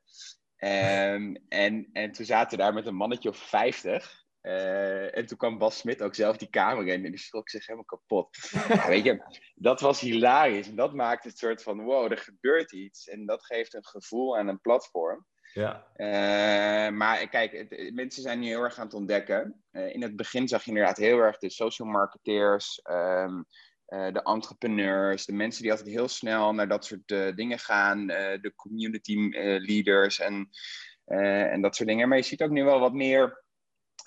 [0.56, 4.25] En, en, en toen zaten daar met een mannetje of 50.
[4.46, 7.66] Uh, en toen kwam Bas Smit ook zelf die kamer in en die schrok zich
[7.66, 8.38] helemaal kapot.
[8.68, 9.24] ja, weet je,
[9.56, 10.70] dat was hilarisch.
[10.70, 13.08] En dat maakt het soort van, wow, er gebeurt iets.
[13.08, 15.26] En dat geeft een gevoel aan een platform.
[15.54, 15.88] Ja.
[15.96, 19.64] Uh, maar kijk, het, mensen zijn nu heel erg aan het ontdekken.
[19.72, 23.46] Uh, in het begin zag je inderdaad heel erg de social marketeers, um,
[23.86, 29.16] de entrepreneurs, de mensen die altijd heel snel naar dat soort dingen gaan, de community
[29.60, 30.50] leaders en,
[31.06, 32.08] en dat soort dingen.
[32.10, 33.45] Maar je ziet ook nu wel wat meer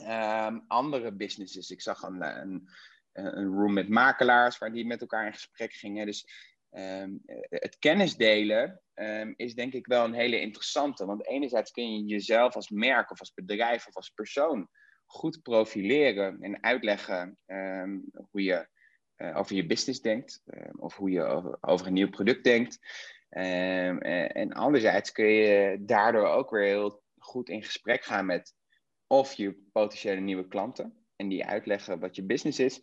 [0.00, 1.70] um, andere businesses.
[1.70, 2.68] Ik zag een, een,
[3.12, 6.06] een, room met makelaars waar die met elkaar in gesprek gingen.
[6.06, 6.26] Dus
[6.70, 11.06] um, het kennisdelen um, is denk ik wel een hele interessante.
[11.06, 14.68] Want enerzijds kun je jezelf als merk of als bedrijf of als persoon
[15.06, 17.98] goed profileren en uitleggen ehm,
[18.30, 18.68] hoe je
[19.16, 22.78] uh, over je business denkt ehm, of hoe je over, over, een nieuw product denkt.
[23.30, 28.54] Um, en anderzijds kun je daardoor ook weer heel goed in gesprek gaan met
[29.08, 32.80] of je potentiële nieuwe klanten en die uitleggen wat je business is.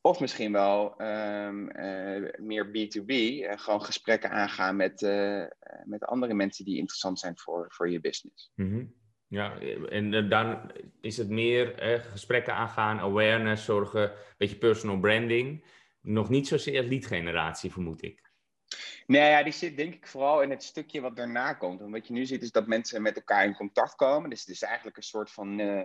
[0.00, 5.44] Of misschien wel um, uh, meer B2B, uh, gewoon gesprekken aangaan met, uh,
[5.84, 8.52] met andere mensen die interessant zijn voor, voor je business.
[8.54, 8.94] -hmm.
[9.26, 9.58] Ja,
[9.88, 11.74] en dan is het meer
[12.10, 15.64] gesprekken aangaan, awareness, zorgen, een beetje personal branding.
[16.00, 18.31] Nog niet zozeer lead generatie, vermoed ik.
[19.06, 21.80] Nee, ja, die zit denk ik vooral in het stukje wat daarna komt.
[21.80, 24.30] En wat je nu ziet is dat mensen met elkaar in contact komen.
[24.30, 25.82] Dus het is eigenlijk een soort van uh,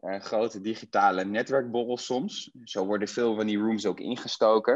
[0.00, 2.50] uh, grote digitale netwerkborrel soms.
[2.64, 4.74] Zo worden veel van die rooms ook ingestoken.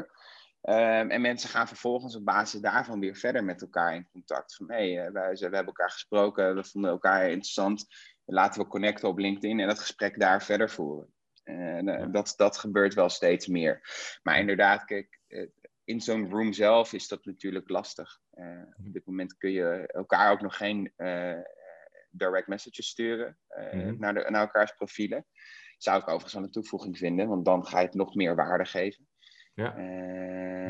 [0.65, 4.55] Um, en mensen gaan vervolgens op basis daarvan weer verder met elkaar in contact.
[4.55, 7.87] Van hé, hey, wij, we hebben elkaar gesproken, we vonden elkaar interessant.
[8.25, 11.13] Laten we connecten op LinkedIn en dat gesprek daar verder voeren.
[11.45, 13.81] En dat, dat gebeurt wel steeds meer.
[14.23, 15.21] Maar inderdaad, kijk,
[15.93, 18.21] in zo'n room zelf is dat natuurlijk lastig.
[18.35, 21.39] Uh, op dit moment kun je elkaar ook nog geen uh,
[22.11, 23.99] direct messages sturen uh, mm-hmm.
[23.99, 25.27] naar, de, naar elkaars profielen.
[25.79, 28.65] Zou ik overigens wel een toevoeging vinden, want dan ga je het nog meer waarde
[28.65, 29.07] geven.
[29.55, 29.75] Ja.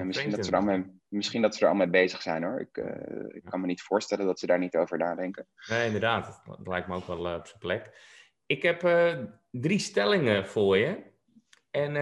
[0.05, 2.61] misschien, dat ze er misschien dat ze er al mee bezig zijn hoor.
[2.61, 2.77] Ik,
[3.35, 5.47] ik kan me niet voorstellen dat ze daar niet over nadenken.
[5.69, 6.43] Nee, inderdaad.
[6.45, 7.91] Dat lijkt me ook wel op zijn plek.
[8.47, 8.81] Ik heb
[9.51, 11.03] drie stellingen voor je.
[11.71, 11.93] En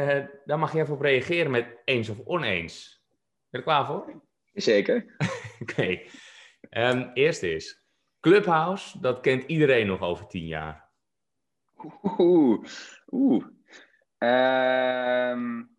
[0.44, 2.99] daar mag je even op reageren met eens of oneens.
[3.50, 4.22] Ben je er klaar voor?
[4.54, 5.14] Zeker.
[5.60, 5.72] Oké.
[5.72, 6.10] Okay.
[6.70, 7.84] Um, eerst is,
[8.20, 10.88] Clubhouse, dat kent iedereen nog over tien jaar.
[12.02, 12.66] Oeh.
[13.10, 13.44] Oeh.
[14.18, 15.78] Um...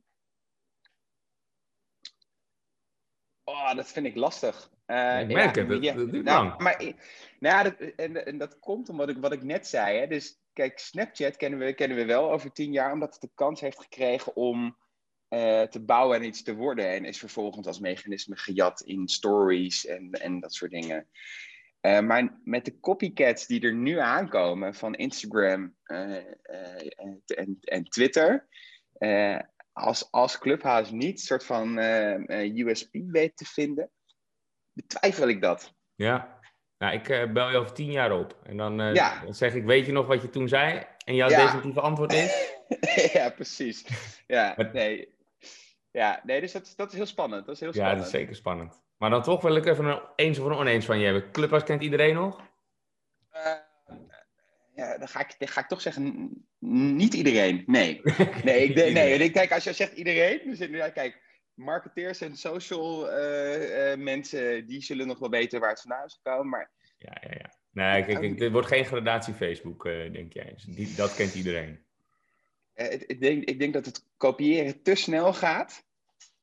[3.43, 4.71] Oh, dat vind ik lastig.
[4.87, 6.59] Uh, ik merk ja, het, dat, ja, dat duurt nou, lang.
[6.59, 6.93] Maar,
[7.39, 9.97] nou, dat, en, en, dat komt omdat ik, wat ik net zei.
[9.97, 10.07] Hè?
[10.07, 13.61] Dus kijk, Snapchat kennen we, kennen we wel over tien jaar, omdat het de kans
[13.61, 14.77] heeft gekregen om
[15.33, 16.89] uh, te bouwen en iets te worden.
[16.89, 21.07] En is vervolgens als mechanisme gejat in stories en, en dat soort dingen.
[21.81, 26.15] Uh, maar met de copycats die er nu aankomen van Instagram uh,
[27.25, 28.47] en, en, Twitter,
[29.73, 31.77] als, als Clubhouse niet een soort van
[32.29, 33.89] USP weet te vinden,
[34.73, 35.73] betwijfel ik dat.
[35.95, 36.39] Ja,
[36.77, 38.39] nou, ik bel je over tien jaar op.
[38.43, 39.21] En dan, ja.
[39.23, 40.83] dan, zeg ik, weet je nog wat je toen zei?
[41.05, 41.37] En jouw ja.
[41.37, 42.53] definitieve antwoord is?
[43.13, 43.85] ja, precies.
[44.27, 45.19] Ja, nee.
[45.91, 47.45] Ja, nee, dus dat, dat is heel spannend.
[47.45, 47.97] Dat is heel spannend.
[47.97, 48.81] Ja, dat is zeker spannend.
[48.97, 51.31] Maar dan toch wil ik even een eens of een oneens van je hebben.
[51.31, 52.41] Clubhuis kent iedereen nog?
[53.33, 53.53] Uh,
[54.75, 56.29] ja, dan ga, ik, dan ga ik toch zeggen,
[56.95, 57.63] niet iedereen.
[57.65, 58.01] Nee.
[58.43, 61.21] Nee, ik, nee, kijk, als je zegt iedereen, dan zit ja, kijk,
[61.53, 66.19] marketeers en social uh, uh, mensen, die zullen nog wel weten waar het vandaan is
[66.23, 66.71] gekomen, maar...
[66.97, 67.59] Ja, ja, ja.
[67.71, 70.51] Nee, kijk, kijk, dit wordt geen gradatie Facebook, denk jij.
[70.53, 71.85] Dus die, dat kent iedereen.
[72.73, 75.85] Eh, ik, denk, ik denk dat het kopiëren te snel gaat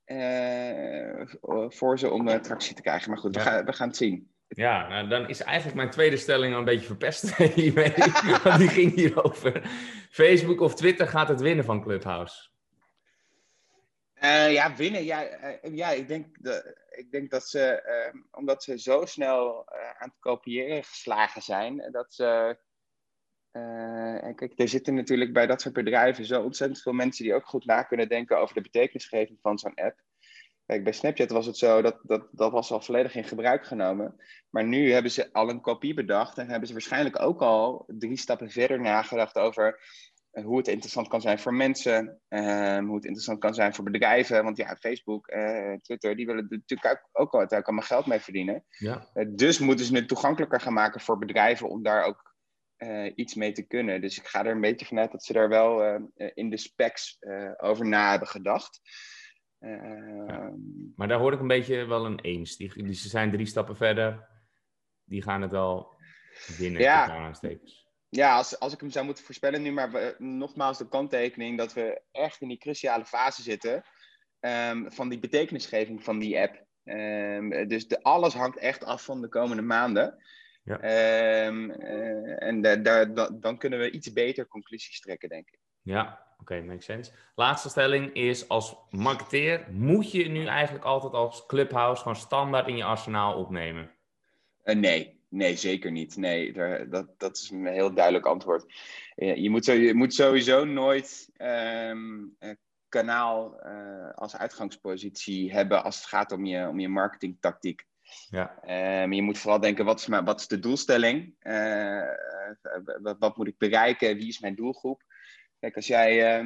[0.07, 1.23] uh,
[1.69, 3.11] voor ze om uh, tractie te krijgen.
[3.11, 4.33] Maar goed, we, gaan, we gaan het zien.
[4.49, 7.95] Ja, nou, dan is eigenlijk mijn tweede stelling al een beetje verpest hiermee.
[8.43, 9.71] want die ging hierover.
[10.11, 12.49] Facebook of Twitter gaat het winnen van Clubhouse?
[14.23, 15.05] Uh, ja, winnen.
[15.05, 15.29] Ja,
[15.63, 17.83] ja ik, denk de, ik denk dat ze,
[18.31, 22.59] omdat ze zo snel aan het kopiëren geslagen zijn, dat ze
[23.59, 27.35] uh, en kijk, er zitten natuurlijk bij dat soort bedrijven zo ontzettend veel mensen die
[27.35, 30.01] ook goed na kunnen denken over de betekenisgeving van zo'n app.
[30.67, 34.21] Kijk, bij Snapchat was het zo, dat, dat, dat was al volledig in gebruik genomen.
[34.51, 38.17] Maar nu hebben ze al een kopie bedacht en hebben ze waarschijnlijk ook al drie
[38.17, 39.81] stappen verder nagedacht over
[40.31, 43.85] eh, hoe het interessant kan zijn voor mensen, um, hoe het interessant kan zijn voor
[43.85, 44.45] bedrijven.
[44.45, 48.21] Want ja, Facebook en uh, Twitter, die willen natuurlijk ook, ook al allemaal geld mee
[48.21, 48.65] verdienen.
[48.69, 49.09] Ja.
[49.15, 52.28] Uh, dus moeten ze het toegankelijker gaan maken voor bedrijven om daar ook
[52.79, 54.01] uh, iets mee te kunnen.
[54.01, 57.17] Dus ik ga er een beetje vanuit dat ze daar wel uh, in de specs
[57.21, 58.81] uh, over na hebben gedacht.
[59.59, 60.53] Ja.
[60.97, 62.57] Maar daar hoor ik een beetje wel een eens.
[62.57, 64.29] Die, die, ze zijn drie stappen verder.
[65.05, 65.97] Die gaan het wel
[66.59, 66.81] winnen.
[66.81, 67.33] Ja,
[68.09, 71.73] ja als, als ik hem zou moeten voorspellen nu, maar we, nogmaals de kanttekening dat
[71.73, 73.83] we echt in die cruciale fase zitten
[74.41, 76.67] um, van die betekenisgeving van die app.
[76.85, 80.23] Um, dus de, alles hangt echt af van de komende maanden.
[80.69, 81.47] Ja.
[81.47, 85.59] Um, uh, en daar, dan kunnen we iets beter conclusies trekken, denk ik.
[85.83, 87.13] Ja, oké, okay, makes sense.
[87.35, 92.77] Laatste stelling is, als marketeer moet je nu eigenlijk altijd als Clubhouse gewoon standaard in
[92.77, 93.91] je arsenaal opnemen?
[94.65, 96.17] Uh, nee, nee, zeker niet.
[96.17, 98.65] Nee, daar, dat, dat is een heel duidelijk antwoord.
[99.15, 102.37] je, moet, je moet sowieso nooit um,
[102.89, 107.87] kanaal uh, als uitgangspositie hebben als het gaat om je, om je marketingtactiek.
[108.31, 108.59] Ja.
[109.03, 111.35] Um, je moet vooral denken, wat is, mijn, wat is de doelstelling?
[111.43, 112.09] Uh,
[113.03, 114.17] wat, wat, moet ik bereiken?
[114.17, 115.03] Wie is mijn doelgroep?
[115.61, 116.43] Kijk, als jij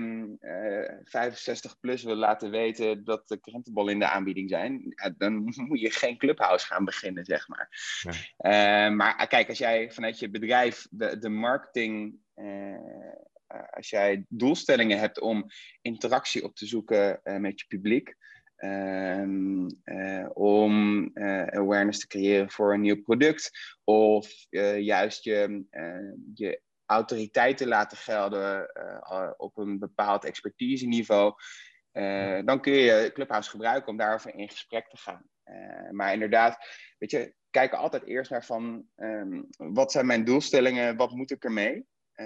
[1.05, 5.35] 65 ehm, plus wil laten weten dat de krentenbollen in de aanbieding zijn, dan
[5.69, 7.69] moet je geen clubhouse gaan beginnen, zeg maar.
[8.37, 12.21] Ehm, maar kijk, als jij vanuit je bedrijf de, de marketing
[13.71, 15.47] als jij doelstellingen hebt om
[15.81, 18.17] interactie op te zoeken met je publiek,
[18.65, 23.51] Um, uh, om uh, awareness te creëren voor een nieuw product.
[23.85, 25.65] Of uh, juist je,
[26.35, 28.71] je autoriteit te laten gelden
[29.37, 31.33] op een bepaald expertise-niveau.
[32.45, 35.25] dan kun je Clubhouse gebruiken om daarover in gesprek te gaan.
[35.91, 36.67] maar inderdaad,
[36.99, 41.45] weet je, kijk altijd eerst naar van um, wat zijn mijn doelstellingen, wat moet ik
[41.45, 41.87] ermee?
[42.15, 42.25] Ja.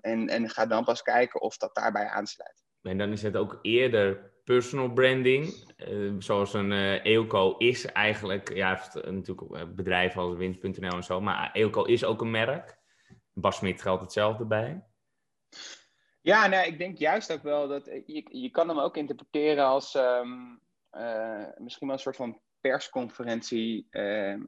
[0.00, 2.67] en, en ga dan pas kijken of dat daarbij aansluit.
[2.88, 6.70] En dan is het ook eerder personal branding, uh, zoals een
[7.04, 12.30] uh, is eigenlijk, ja, natuurlijk bedrijven als winst.nl en zo, maar EOCO is ook een
[12.30, 12.78] merk.
[13.32, 14.84] Bas Smit geldt hetzelfde bij.
[16.20, 19.94] Ja, nou, ik denk juist ook wel dat je, je kan hem ook interpreteren als
[19.94, 20.22] uh,
[21.58, 24.40] misschien wel een soort van persconferentie ehm,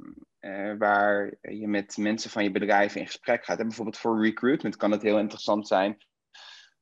[0.78, 3.58] waar je met mensen van je bedrijf in gesprek gaat.
[3.58, 5.98] En bijvoorbeeld voor recruitment kan het heel interessant zijn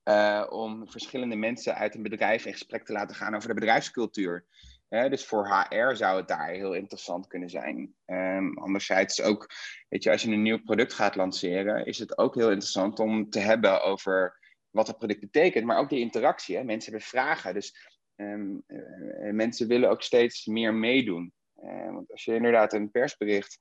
[0.08, 4.44] uh, om verschillende mensen uit een bedrijf in gesprek te laten gaan over de bedrijfscultuur.
[4.88, 7.94] dus voor HR zou het daar heel interessant kunnen zijn.
[8.06, 9.50] Um, anderzijds ook,
[9.88, 13.30] weet je, als je een nieuw product gaat lanceren, is het ook heel interessant om
[13.30, 14.38] te hebben over
[14.70, 16.56] wat het product betekent, maar ook die interactie.
[16.56, 16.64] Hè?
[16.64, 21.32] Mensen hebben vragen, dus um, uh, mensen willen ook steeds meer meedoen.
[21.62, 23.58] Uh, want als je inderdaad een persbericht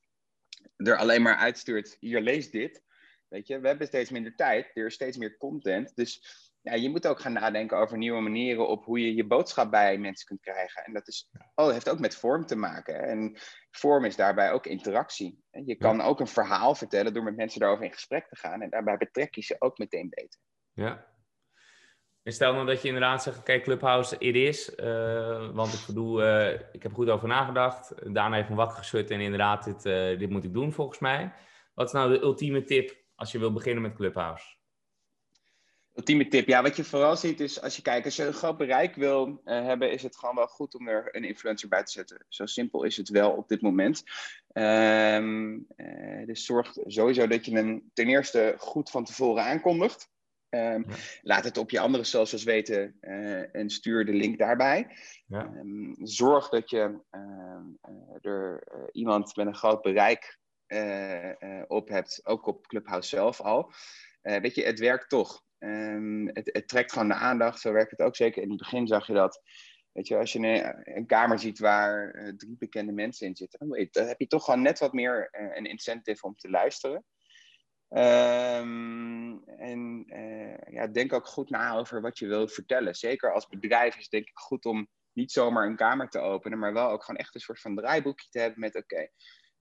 [0.76, 2.82] er alleen maar uitstuurt, hier lees dit,
[3.28, 5.96] Weet je, we hebben steeds minder tijd, er is steeds meer content.
[5.96, 6.22] Dus
[6.62, 9.98] ja, je moet ook gaan nadenken over nieuwe manieren op hoe je je boodschap bij
[9.98, 10.84] mensen kunt krijgen.
[10.84, 13.02] En dat is, oh, heeft ook met vorm te maken.
[13.02, 13.38] En
[13.70, 15.42] vorm is daarbij ook interactie.
[15.50, 18.62] En je kan ook een verhaal vertellen door met mensen daarover in gesprek te gaan.
[18.62, 20.40] En daarbij betrek je ze ook meteen beter.
[20.72, 21.06] Ja.
[22.22, 24.72] En stel nou dat je inderdaad zegt, kijk, Clubhouse, it is.
[24.76, 28.14] Uh, want ik bedoel, uh, ik heb goed over nagedacht.
[28.14, 31.32] Daarna even wakker geschud en inderdaad, dit, uh, dit moet ik doen volgens mij.
[31.74, 34.56] Wat is nou de ultieme tip als je wil beginnen met Clubhouse?
[35.94, 36.46] Ultieme tip.
[36.46, 39.26] Ja, wat je vooral ziet is, als je kijkt, als je een groot bereik wil
[39.28, 42.24] uh, hebben, is het gewoon wel goed om er een influencer bij te zetten.
[42.28, 44.02] Zo simpel is het wel op dit moment.
[44.52, 50.10] Um, uh, dus zorg sowieso dat je hem ten eerste goed van tevoren aankondigt.
[50.50, 50.96] Um, ja.
[51.22, 54.96] Laat het op je andere socials weten uh, en stuur de link daarbij.
[55.26, 55.44] Ja.
[55.44, 57.00] Um, zorg dat je
[58.20, 60.38] er iemand met een groot bereik
[61.66, 63.72] op hebt, ook op Clubhouse zelf al.
[64.22, 65.42] Uh, weet je, het werkt toch.
[65.58, 68.42] Um, het, het, trekt gewoon de aandacht, zo werkt het ook zeker.
[68.42, 69.42] In het begin zag je dat.
[69.92, 74.06] Weet je, als je een, een kamer ziet waar drie bekende mensen in zitten, dan
[74.06, 77.04] heb je toch gewoon net wat meer een incentive om te luisteren.
[77.90, 80.04] Um, en
[80.70, 82.94] ja, denk ook goed na over wat je wilt vertellen.
[82.94, 86.58] Zeker als bedrijf is het denk ik goed om niet zomaar een kamer te openen,
[86.58, 89.08] maar wel ook gewoon echt een soort van draaiboekje te hebben met oké,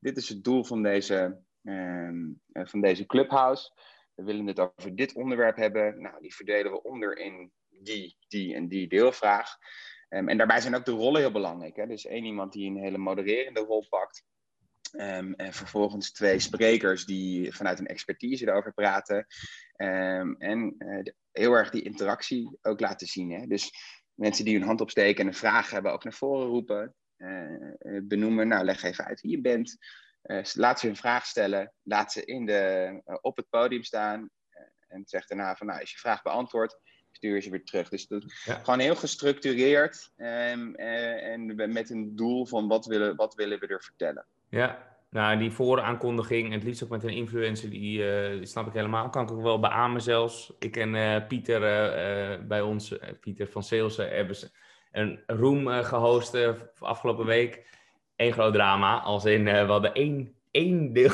[0.07, 2.09] dit is het doel van deze, uh,
[2.53, 3.71] van deze clubhouse.
[4.15, 6.01] We willen het over dit onderwerp hebben.
[6.01, 9.57] Nou, die verdelen we onder in die, die en die deelvraag.
[10.09, 11.75] Um, en daarbij zijn ook de rollen heel belangrijk.
[11.75, 11.87] Hè?
[11.87, 14.23] Dus één iemand die een hele modererende rol pakt.
[14.91, 19.27] Um, en vervolgens twee sprekers die vanuit een expertise erover praten.
[19.75, 23.31] En de, heel erg die interactie ook laten zien.
[23.31, 23.47] Hè?
[23.47, 23.71] Dus
[24.13, 26.95] mensen die hun hand opsteken en een vraag hebben ook naar voren roepen.
[27.17, 28.47] Eh, eh, benoemen.
[28.47, 29.77] Nou, leg even uit wie je bent.
[30.21, 31.73] Eh, laat ze hun vraag stellen.
[31.83, 34.29] Laat ze in de, op het podium staan.
[34.87, 36.79] en zeg daarna van, nou, is je vraag beantwoord,
[37.11, 37.89] stuur je ze weer terug.
[37.89, 43.59] Dus dat, gewoon heel gestructureerd um, en met een doel van wat willen, wat willen
[43.59, 44.25] we er vertellen.
[44.49, 48.73] Ja, nou, die vooraankondiging, het liefst ook met een influencer, die, uh, die snap ik
[48.73, 49.09] helemaal.
[49.09, 50.53] Kan ik ook wel beamen zelfs.
[50.59, 54.35] Ik uh, Pieter uh, bij ons, Pieter van Sales, hebben
[54.97, 57.65] een room uh, gehost uh, afgelopen week.
[58.15, 61.11] Eén groot drama, als in uh, we hadden één, één deel.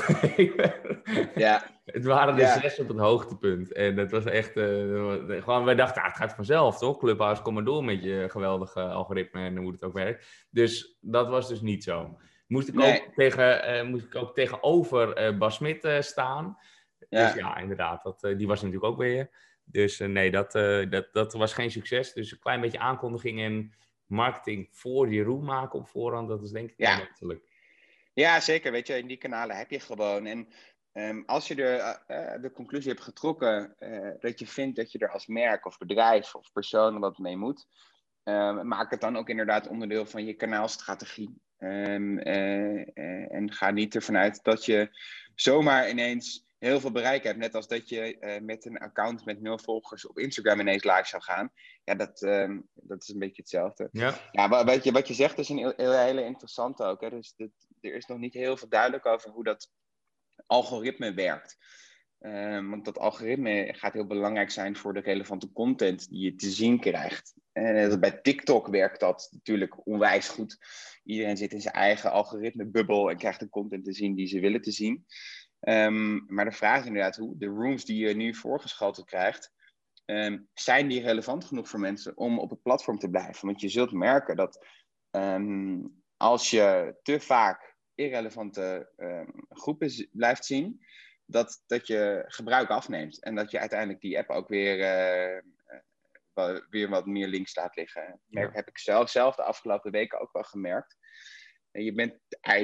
[1.35, 1.63] ja.
[1.85, 3.71] Het waren er zes op het hoogtepunt.
[3.71, 6.97] En dat was echt, gewoon, wij dachten, ah, het gaat vanzelf toch?
[6.97, 10.47] Clubhouse, kom maar door met je geweldige algoritme en hoe het ook werkt.
[10.49, 12.17] Dus dat was dus niet zo.
[12.47, 16.57] Moest ik, ook, tegen, moest ik ook tegenover Bas Smit staan.
[17.09, 17.25] Ja.
[17.25, 19.29] Dus ja, inderdaad, dat, die was natuurlijk ook weer.
[19.73, 22.13] Dus uh, nee, dat, uh, dat, dat was geen succes.
[22.13, 23.73] Dus een klein beetje aankondiging en
[24.05, 26.97] marketing voor je roem maken op voorhand, dat is denk ik ja.
[26.97, 27.41] natuurlijk.
[28.13, 28.71] Ja, zeker.
[28.71, 30.25] Weet je, in die kanalen heb je gewoon.
[30.25, 30.47] En
[30.93, 33.75] um, als je de, uh, de conclusie hebt getrokken
[34.19, 37.67] dat je vindt dat je er als merk of bedrijf of persoon wat mee moet,
[38.23, 41.41] um, maak het dan ook inderdaad onderdeel van je kanaalstrategie.
[41.57, 44.89] Um, en ga niet ervan uit dat je
[45.35, 47.37] zomaar ineens heel veel bereik hebt.
[47.37, 51.05] Net als dat je eh, met een account met nul volgers op Instagram ineens live
[51.07, 51.51] zou gaan.
[51.83, 53.89] Ja, dat, ehm, dat is een beetje hetzelfde.
[53.91, 57.01] Ja, ja wat, je, wat je zegt is een heel, hele interessante ook.
[57.01, 57.09] Hè?
[57.09, 59.69] Dus dit, er is nog niet heel veel duidelijk over hoe dat
[60.45, 61.57] algoritme werkt.
[62.19, 66.49] Um, want dat algoritme gaat heel belangrijk zijn voor de relevante content die je te
[66.49, 67.33] zien krijgt.
[67.51, 70.57] En bij TikTok werkt dat natuurlijk onwijs goed.
[71.03, 74.61] Iedereen zit in zijn eigen algoritme-bubbel en krijgt de content te zien die ze willen
[74.61, 75.05] te zien.
[75.65, 79.53] Um, maar de vraag is inderdaad hoe de rooms die je nu voorgeschoteld krijgt,
[80.05, 83.47] um, zijn die relevant genoeg voor mensen om op het platform te blijven?
[83.47, 84.65] Want je zult merken dat
[86.17, 88.89] als je te vaak irrelevante
[89.49, 90.81] groepen blijft zien,
[91.25, 93.23] dat, dat je gebruik afneemt.
[93.23, 94.77] En dat je uiteindelijk die app ook weer,
[96.33, 98.21] uh, weer wat meer links laat liggen.
[98.27, 100.97] Dat heb ik zelf, zelf de afgelopen weken ook wel gemerkt.
[101.73, 102.13] Je bent,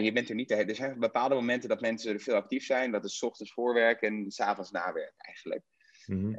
[0.04, 0.52] je bent er niet.
[0.52, 2.91] Er zijn bepaalde momenten dat mensen er veel actief zijn.
[2.91, 5.63] Dat is s ochtends voorwerk en s avonds nawerk eigenlijk.
[6.06, 6.36] Mm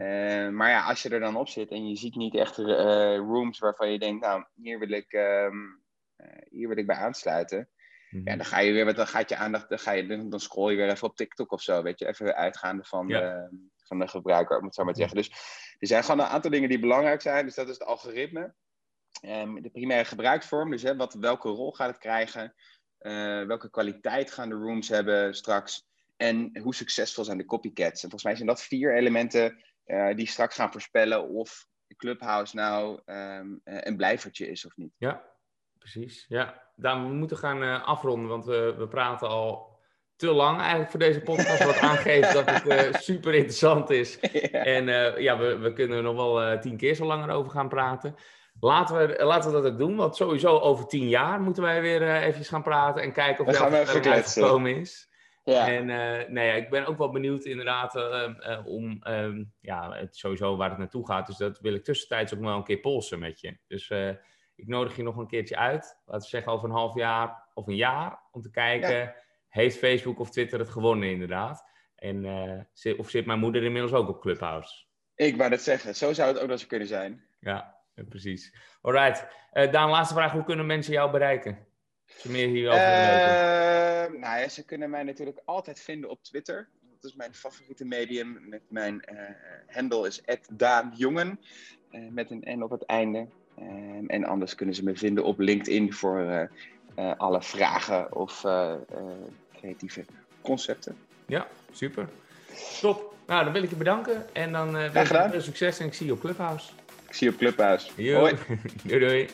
[0.54, 3.92] maar ja, als je er dan op zit en je ziet niet echt rooms waarvan
[3.92, 5.56] je denkt, nou, hier wil ik, ehm,
[6.50, 7.68] hier wil ik bij aansluiten.
[8.10, 8.36] Ja, mhm.
[8.36, 10.90] dan ga je weer, dan gaat je aandacht, dan, ga je, dan scroll je weer
[10.90, 13.48] even op TikTok of zo, weet je, even uitgaande van, de,
[13.84, 15.18] van de gebruiker, om het zo maar te zeggen.
[15.18, 15.30] Dus
[15.78, 17.44] er zijn gewoon een aantal dingen die belangrijk zijn.
[17.44, 18.54] Dus dat is het algoritme,
[19.22, 22.54] um, de primaire gebruiksvorm, dus hè, wat, welke rol gaat het krijgen,
[23.00, 28.02] uh, welke kwaliteit gaan de rooms hebben straks en hoe succesvol zijn de copycats.
[28.02, 33.00] En volgens mij zijn dat vier elementen uh, die straks gaan voorspellen of Clubhouse nou
[33.06, 34.92] um, een blijvertje is of niet.
[34.98, 35.22] Ja,
[35.78, 36.24] precies.
[36.28, 39.78] Ja, Daan, we moeten gaan uh, afronden, want we, we praten al
[40.16, 41.64] te lang eigenlijk voor deze podcast.
[41.64, 44.20] Wat aangeeft dat het uh, super interessant is.
[44.50, 47.68] En uh, ja, we, we kunnen er nog wel tien keer zo langer over gaan
[47.68, 48.14] praten.
[48.60, 52.02] Laten we, laten we dat ook doen, want sowieso over tien jaar moeten wij weer
[52.02, 55.08] uh, even gaan praten en kijken of dat gekomen is.
[55.44, 55.68] Ja.
[55.68, 60.16] En uh, nee, ja, ik ben ook wel benieuwd inderdaad uh, om um, ja, het,
[60.16, 61.26] sowieso waar het naartoe gaat.
[61.26, 63.58] Dus dat wil ik tussentijds ook wel een keer polsen met je.
[63.66, 63.90] Dus
[64.54, 65.98] ik nodig je nog een keertje uit.
[66.04, 68.20] Laten we zeggen over een half jaar of een jaar.
[68.30, 69.14] Om te kijken,
[69.48, 71.64] heeft Facebook of Twitter het gewonnen inderdaad?
[71.96, 72.26] En
[72.96, 74.84] of zit mijn moeder inmiddels ook op Clubhouse?
[75.14, 75.94] Ik wou dat zeggen.
[75.94, 77.24] Zo zou het ook dat ze kunnen zijn.
[77.40, 78.54] Ja, precies.
[78.82, 79.26] Alright.
[79.52, 80.32] Uh, Daan, laatste vraag.
[80.32, 81.58] Hoe kunnen mensen jou bereiken?
[82.14, 86.68] Als je meer hierover uh, Nou ja, ze kunnen mij natuurlijk altijd vinden op Twitter.
[87.00, 88.48] Dat is mijn favoriete medium.
[88.48, 89.04] Met mijn
[89.66, 90.22] handle is
[90.52, 91.40] @daanjongen
[92.10, 93.26] met een N op het einde.
[93.58, 96.50] Ehm, en anders kunnen ze me vinden op LinkedIn voor
[97.16, 98.44] alle vragen of
[99.52, 100.04] creatieve
[100.42, 100.96] concepten.
[101.26, 102.08] Ja, super.
[102.80, 103.14] Top.
[103.26, 104.34] Nou, dan wil ik je bedanken.
[104.34, 106.72] En dan wens ik veel succes en ik zie je op Clubhouse.
[107.10, 108.14] Ik zie je op Clubhouse.
[108.14, 108.34] Hoi.
[108.84, 109.28] doei doei.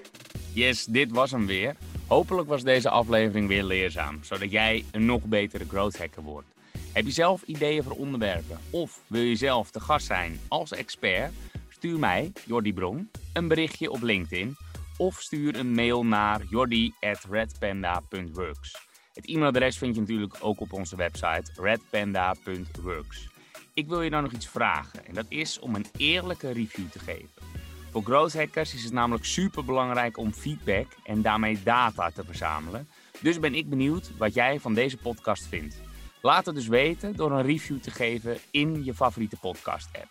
[0.52, 1.76] Yes, dit was hem weer.
[2.06, 6.46] Hopelijk was deze aflevering weer leerzaam, zodat jij een nog betere growth hacker wordt.
[6.92, 11.32] Heb je zelf ideeën voor onderwerpen of wil je zelf te gast zijn als expert?
[11.68, 14.56] Stuur mij, Jordi Bron, een berichtje op LinkedIn
[14.96, 18.76] of stuur een mail naar jordi.redpanda.works.
[19.12, 23.28] Het e-mailadres vind je natuurlijk ook op onze website redpanda.works.
[23.74, 26.98] Ik wil je dan nog iets vragen en dat is om een eerlijke review te
[26.98, 27.64] geven.
[27.96, 32.88] Voor growth hackers is het namelijk super belangrijk om feedback en daarmee data te verzamelen.
[33.20, 35.80] Dus ben ik benieuwd wat jij van deze podcast vindt.
[36.22, 40.10] Laat het dus weten door een review te geven in je favoriete podcast app.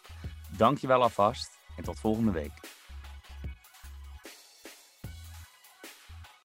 [0.57, 2.53] Dankjewel alvast en tot volgende week.